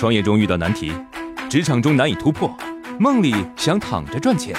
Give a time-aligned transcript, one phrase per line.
[0.00, 0.90] 创业中遇到难题，
[1.50, 2.50] 职场中难以突破，
[2.98, 4.56] 梦里想躺着赚钱。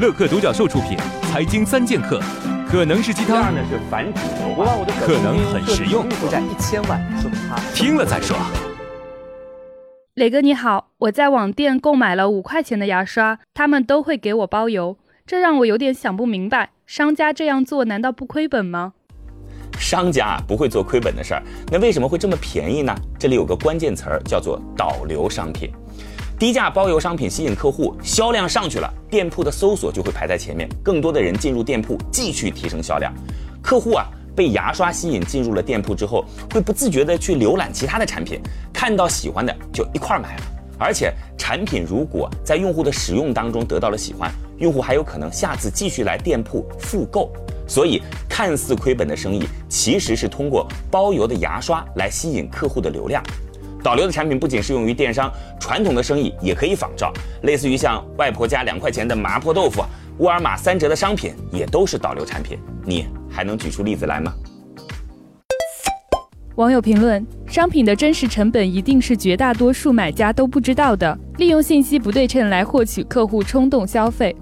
[0.00, 0.96] 乐客独角兽出品，
[1.30, 2.18] 《财经三剑客》
[2.66, 8.34] 可能是鸡汤，呢是反主流我把我的可能很实用负债一千万，说明他听了再说。
[10.14, 14.96] 磊哥你好，我在网店购买了五块钱的牙刷，他们都会给我包邮，
[15.26, 18.94] 这让我有点想不明白，商家这样做难道不亏本吗？
[19.78, 22.94] 商家啊不会做亏本的事儿，那为什么会这么便宜呢？
[23.18, 25.70] 这里有个关键词儿叫做导流商品，
[26.38, 33.12] 低价包邮商品吸引客户，销量上去了，店铺的搜索就会排在前面，更多的人进入店铺，继续提升销量。
[33.60, 38.40] 客户啊被牙刷吸引进入了店铺之后，会不自觉的去浏览其他的产品，
[38.72, 40.42] 看到喜欢的就一块儿买了。
[40.78, 47.30] 而且产品如果在用户的使用当中得到了喜欢，用户还有可能下次继续来店铺复购。
[47.66, 53.22] 所以，看似亏本的生意，其实是通过包邮的牙刷来吸引客户的流量。
[53.82, 59.82] 导流的产品不仅适用于电商，传统的生意也可以仿照，类似于像外婆家两块钱的麻婆豆腐，
[60.18, 62.58] 沃尔玛三折的商品，也都是导流产品。
[62.84, 64.32] 你还能举出例子来吗？
[66.56, 74.36] 网友评论：商品的真实成本一定是绝大多数买家都不知道的，利用信息不对称来获取客户冲动消费。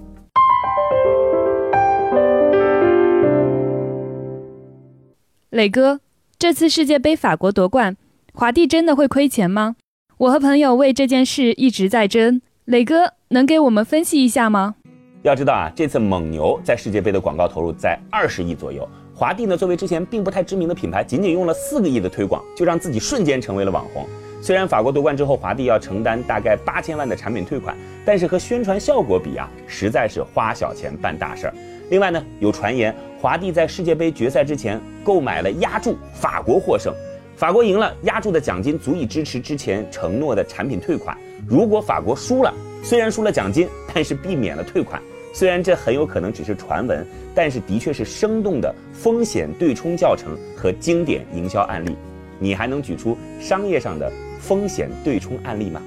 [5.51, 5.99] 磊哥，
[6.39, 7.97] 这次世界杯法国夺冠，
[8.33, 9.75] 华帝真的会亏钱吗？
[10.17, 14.75] 我和朋友为这件事一直在争，磊哥能给我们分析一下吗？
[15.23, 24.07] 要知道啊，这次蒙牛在世界杯的广告投入在二十亿左右，华帝呢作为之前并不太知名的品牌，仅仅用了四个亿的推广，就让自己瞬间成为了网红。
[24.41, 31.53] 虽然法国夺冠之后，华帝要承担大概八千万的产品退款，但是和宣传效果比啊，实在是花小钱办大事儿。
[31.91, 36.91] 另外呢，有传言华帝在世界杯决赛之前购买了压注，法国获胜，
[37.35, 41.15] 法国赢了，压注的奖金足以支持之前承诺的产品退款。
[41.47, 44.99] 如果法国输了，虽然输了奖金，但是避免了退款。
[45.33, 51.95] 虽然这很有可能只是传闻，但是的确是生动的风险对冲教程和经典营销案例。
[52.39, 55.79] 你还能举出商业上的风险对冲案例吗？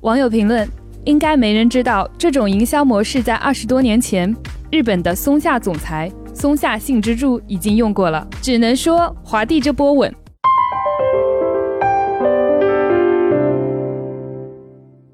[0.00, 0.66] 网友评论：
[1.04, 4.34] 应该没人知道，这种营销模式在二十多年前，
[4.72, 8.26] 日本的松下总裁松下幸之助已经用过了。
[8.40, 10.12] 只能说华帝这波稳。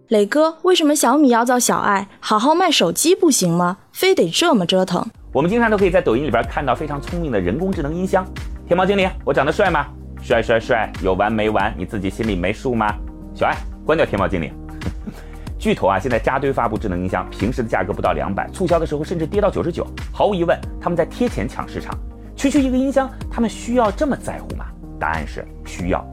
[0.09, 2.07] 磊哥，为什么小米要造小爱？
[2.21, 3.79] 好好卖手机不行吗？
[3.93, 5.05] 非得这么折腾？
[5.33, 8.25] 我们经常都可以在抖音里边看到非常聪明的人工智能音箱。
[8.69, 9.89] 天猫精灵，我长得帅吗？
[10.27, 11.73] 帅帅帅，有完没完？
[11.79, 12.93] 你自己心里没数吗？
[13.33, 13.55] 小爱，
[13.85, 14.53] 关掉天猫精灵。
[15.57, 19.87] 巨头啊，现在扎堆发布智能音箱，平时的价格不到两百，促销的时候甚至跌到九十九。
[20.13, 21.97] 毫无疑问，他们在贴钱抢市场。
[22.35, 24.67] 区区一个音箱，他们需要这么在乎吗？
[24.99, 26.05] 答案是需要。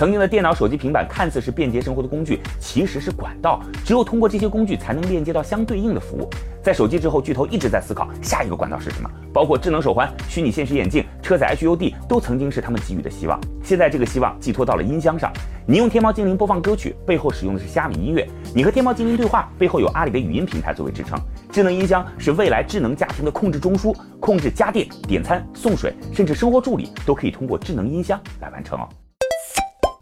[0.00, 3.60] 曾经的电脑、手机、平板看似是便捷生活的工具，其实是管道。
[3.84, 6.26] 只有通过这些工具，才能链接到相对应的服务。
[6.62, 13.38] 在手机之后，巨头一直在思考下一个管道是什么，包括智能手环、虚拟现实眼镜、车载 HUD，都曾经是他们给予的希望。
[13.62, 15.30] 现在这个希望寄托到了音箱上。
[15.66, 18.24] 你用天猫精灵播放歌曲，背后使用的是虾米音乐；
[18.54, 21.20] 你和天猫精灵对话，背后有阿里的语音平台作为支撑。
[21.52, 28.88] 智能音箱是未来智能家庭的控制中枢，控制家电、点餐、送水，甚至生活助理都可以通过智能音箱来完成哦。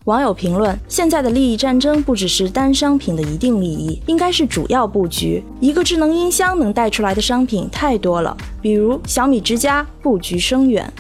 [0.09, 5.45] 网友评论：现在的利益战争不只是单商品的一定利益，应该是主要布局。
[5.61, 10.91] 一个智能音箱能带出来的商品太多了，比如小米之家布局深远。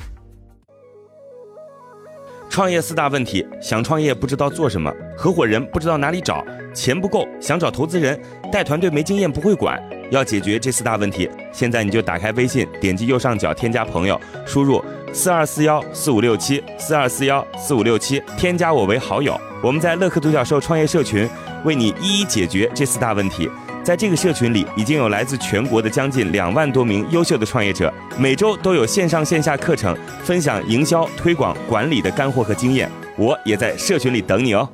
[2.48, 6.44] 创业四大问题：想创业不知道做什么，合伙人不知道哪里找，
[6.74, 8.18] 钱不够想找投资人，
[8.50, 9.80] 带团队没经验不会管。
[10.10, 14.82] 要解决这四大问题，现在你就打开微信，点击右上角添加朋友，输入
[15.12, 19.38] 四二四幺四五六七四二四幺四五六七，添加我为好友。
[19.62, 21.28] 我们在乐客独角兽创业社群
[21.64, 23.48] 为你一一解决这四大问题。
[23.88, 32.90] 在这个社群里，已经有来自全国的将近两万多名优秀的创业者，每周都有线上线下课程分享营销、推广、管理的干货和经验。
[33.16, 34.68] 我也在社群里等你哦。